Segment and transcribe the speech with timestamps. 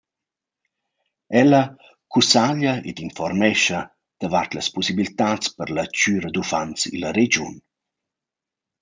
[1.41, 1.63] Ella
[2.11, 3.79] cussaglia ed infuormescha
[4.21, 7.55] davart las pussibiltats per la chüra d’uffants illa regiun.